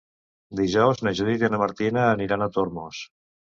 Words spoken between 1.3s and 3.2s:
i na Martina aniran a Tormos.